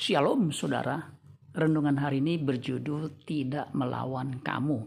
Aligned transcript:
Shalom 0.00 0.48
saudara, 0.48 0.96
renungan 1.52 2.00
hari 2.00 2.24
ini 2.24 2.40
berjudul 2.40 3.20
Tidak 3.20 3.76
Melawan 3.76 4.40
Kamu. 4.40 4.80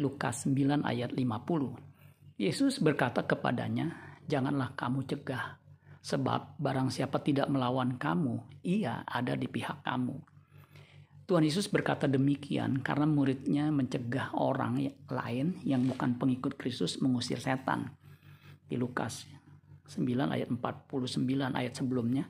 Lukas 0.00 0.48
9 0.48 0.88
ayat 0.88 1.12
50. 1.12 2.40
Yesus 2.40 2.80
berkata 2.80 3.28
kepadanya, 3.28 4.16
Janganlah 4.24 4.72
kamu 4.72 5.04
cegah, 5.04 5.60
sebab 6.00 6.56
barang 6.56 6.88
siapa 6.88 7.20
tidak 7.20 7.52
melawan 7.52 8.00
kamu, 8.00 8.64
ia 8.64 9.04
ada 9.04 9.36
di 9.36 9.52
pihak 9.52 9.84
kamu. 9.84 10.16
Tuhan 11.28 11.44
Yesus 11.44 11.68
berkata 11.68 12.08
demikian 12.08 12.80
karena 12.80 13.04
muridnya 13.04 13.68
mencegah 13.68 14.32
orang 14.32 14.80
lain 15.12 15.60
yang 15.60 15.84
bukan 15.84 16.16
pengikut 16.16 16.56
Kristus 16.56 16.96
mengusir 17.04 17.36
setan. 17.36 17.92
Di 18.64 18.80
Lukas 18.80 19.28
9 19.92 20.08
ayat 20.08 20.48
49 20.48 20.88
ayat 21.52 21.76
sebelumnya, 21.76 22.24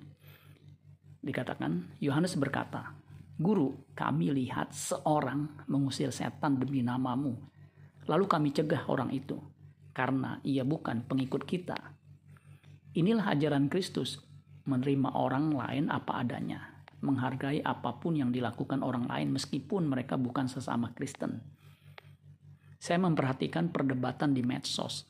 dikatakan 1.22 1.98
Yohanes 1.98 2.38
berkata, 2.38 2.95
"Guru, 3.38 3.92
kami 3.95 4.30
lihat 4.34 4.74
seorang 4.74 5.66
mengusir 5.66 6.14
setan 6.14 6.59
demi 6.59 6.82
namamu. 6.82 7.34
Lalu 8.09 8.24
kami 8.24 8.48
cegah 8.54 8.88
orang 8.88 9.12
itu 9.12 9.36
karena 9.92 10.38
ia 10.46 10.62
bukan 10.62 11.04
pengikut 11.04 11.45
kita." 11.45 11.76
Inilah 12.96 13.30
ajaran 13.36 13.70
Kristus, 13.70 14.18
menerima 14.66 15.14
orang 15.14 15.54
lain 15.54 15.86
apa 15.92 16.24
adanya, 16.24 16.82
menghargai 17.04 17.62
apa 17.62 17.95
pun 18.00 18.16
yang 18.16 18.34
dilakukan 18.34 18.82
orang 18.82 19.06
lain 19.06 19.30
meskipun 19.37 19.87
mereka 19.87 20.18
bukan 20.18 20.50
sesama 20.50 20.90
Kristen. 20.96 21.38
Saya 22.78 23.02
memperhatikan 23.02 23.70
perdebatan 23.74 24.34
di 24.34 24.42
medsos, 24.42 25.06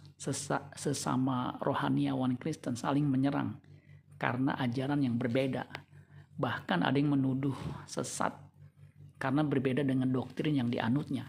sesama 0.74 1.54
rohaniawan 1.62 2.34
Kristen 2.40 2.74
saling 2.74 3.06
menyerang 3.06 3.54
karena 4.18 4.58
ajaran 4.58 4.98
yang 5.06 5.14
berbeda 5.14 5.88
Bahkan 6.38 6.87
ada 6.87 6.95
yang 6.95 7.19
menuduh 7.19 7.55
sesat 7.91 8.30
karena 9.19 9.42
berbeda 9.42 9.83
dengan 9.83 10.06
doktrin 10.08 10.62
yang 10.62 10.70
dianutnya. 10.70 11.27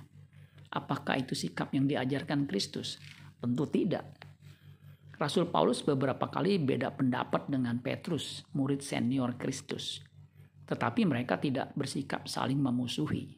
Apakah 0.70 1.18
itu 1.18 1.34
sikap 1.34 1.74
yang 1.74 1.90
diajarkan 1.90 2.46
Kristus? 2.46 3.02
Tentu 3.42 3.66
tidak. 3.66 4.06
Rasul 5.18 5.50
Paulus 5.50 5.82
beberapa 5.82 6.30
kali 6.30 6.62
beda 6.62 6.94
pendapat 6.94 7.50
dengan 7.50 7.82
Petrus, 7.82 8.46
murid 8.54 8.86
senior 8.86 9.36
Kristus. 9.36 10.00
Tetapi 10.70 11.04
mereka 11.10 11.42
tidak 11.42 11.73
bersikap 11.73 12.30
saling 12.30 12.62
memusuhi. 12.62 13.36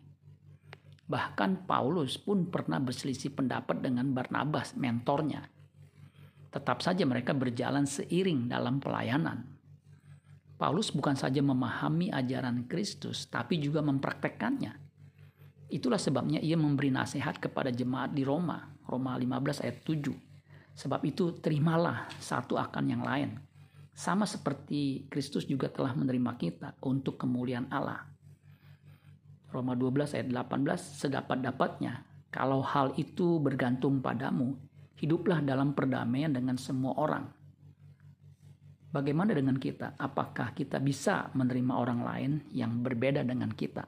Bahkan 1.07 1.65
Paulus 1.65 2.19
pun 2.19 2.51
pernah 2.51 2.83
berselisih 2.83 3.31
pendapat 3.31 3.79
dengan 3.79 4.11
Barnabas, 4.11 4.75
mentornya. 4.75 5.47
Tetap 6.51 6.83
saja 6.83 7.07
mereka 7.07 7.31
berjalan 7.31 7.87
seiring 7.87 8.51
dalam 8.51 8.83
pelayanan. 8.83 9.60
Paulus 10.61 10.93
bukan 10.93 11.17
saja 11.17 11.41
memahami 11.41 12.13
ajaran 12.13 12.69
Kristus, 12.69 13.25
tapi 13.25 13.57
juga 13.57 13.81
mempraktekkannya. 13.81 14.77
Itulah 15.73 15.97
sebabnya 15.97 16.37
ia 16.37 16.53
memberi 16.53 16.93
nasihat 16.93 17.41
kepada 17.41 17.73
jemaat 17.73 18.13
di 18.13 18.21
Roma, 18.21 18.69
Roma 18.85 19.17
15 19.17 19.65
ayat 19.65 19.81
7. 19.81 20.13
Sebab 20.77 21.01
itu 21.01 21.33
terimalah 21.41 22.05
satu 22.21 22.61
akan 22.61 22.85
yang 22.93 23.01
lain. 23.01 23.41
Sama 23.89 24.29
seperti 24.29 25.09
Kristus 25.09 25.49
juga 25.49 25.65
telah 25.73 25.97
menerima 25.97 26.37
kita 26.37 26.77
untuk 26.85 27.17
kemuliaan 27.17 27.65
Allah. 27.73 28.05
Roma 29.49 29.73
12 29.73 30.13
ayat 30.13 30.29
18 30.29 30.77
sedapat-dapatnya 30.77 32.05
kalau 32.29 32.61
hal 32.61 32.93
itu 33.01 33.41
bergantung 33.41 33.97
padamu, 33.97 34.61
hiduplah 35.01 35.41
dalam 35.41 35.73
perdamaian 35.73 36.29
dengan 36.29 36.61
semua 36.61 36.93
orang 37.01 37.40
Bagaimana 38.91 39.31
dengan 39.31 39.55
kita? 39.55 39.95
Apakah 39.95 40.51
kita 40.51 40.83
bisa 40.83 41.31
menerima 41.31 41.73
orang 41.79 41.99
lain 42.03 42.31
yang 42.51 42.83
berbeda 42.83 43.23
dengan 43.23 43.47
kita? 43.55 43.87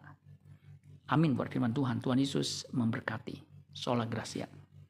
Amin 1.12 1.36
buat 1.36 1.52
firman 1.52 1.76
Tuhan. 1.76 2.00
Tuhan 2.00 2.24
Yesus 2.24 2.64
memberkati. 2.72 3.44
Sola 3.76 4.08
Gracia. 4.08 4.63